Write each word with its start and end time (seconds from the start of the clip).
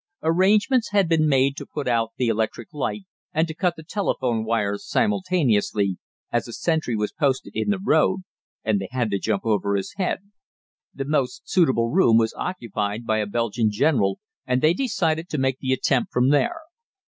Arrangements 0.23 0.89
had 0.89 1.07
been 1.07 1.27
made 1.27 1.55
to 1.55 1.63
put 1.63 1.87
out 1.87 2.13
the 2.17 2.25
electric 2.25 2.73
light 2.73 3.03
and 3.33 3.47
to 3.47 3.53
cut 3.53 3.75
the 3.77 3.83
telephone 3.83 4.43
wires 4.43 4.83
simultaneously, 4.83 5.97
as 6.31 6.47
a 6.47 6.53
sentry 6.53 6.95
was 6.95 7.11
posted 7.13 7.55
in 7.55 7.69
the 7.69 7.77
road 7.77 8.21
and 8.65 8.79
they 8.81 8.87
had 8.89 9.11
to 9.11 9.19
jump 9.19 9.45
over 9.45 9.75
his 9.75 9.93
head. 9.97 10.31
The 10.91 11.05
most 11.05 11.47
suitable 11.47 11.91
room 11.91 12.17
was 12.17 12.33
occupied 12.35 13.05
by 13.05 13.19
a 13.19 13.27
Belgian 13.27 13.69
general, 13.69 14.17
and 14.47 14.59
they 14.63 14.73
decided 14.73 15.29
to 15.29 15.37
make 15.37 15.59
the 15.59 15.71
attempt 15.71 16.11
from 16.11 16.29
there. 16.29 16.61